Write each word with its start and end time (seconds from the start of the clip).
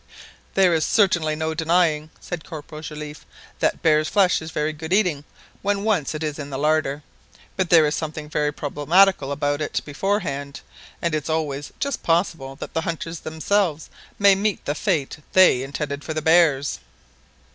"There 0.55 0.73
is 0.73 0.83
certainly 0.83 1.35
no 1.35 1.53
denying," 1.53 2.09
said 2.19 2.43
Corporal 2.43 2.81
Joliffe, 2.81 3.23
"that 3.59 3.83
bear's 3.83 4.07
flesh 4.09 4.41
is 4.41 4.49
very 4.49 4.73
good 4.73 4.91
eating 4.91 5.25
when 5.61 5.83
once 5.83 6.15
it's 6.15 6.39
in 6.39 6.49
the 6.49 6.57
larder; 6.57 7.03
but 7.55 7.69
there 7.69 7.85
is 7.85 7.93
something 7.93 8.27
very 8.27 8.51
problematical 8.51 9.31
about 9.31 9.61
it 9.61 9.79
beforehand, 9.85 10.61
and 11.03 11.13
it's 11.13 11.29
always 11.29 11.71
just 11.79 12.01
possible 12.01 12.55
that 12.55 12.73
the 12.73 12.81
hunters 12.81 13.19
themselves 13.19 13.91
may 14.17 14.33
meet 14.33 14.65
the 14.65 14.73
fate 14.73 15.17
they 15.33 15.61
intended 15.61 16.03
for 16.03 16.15
the 16.15 16.21
bears!" 16.23 16.79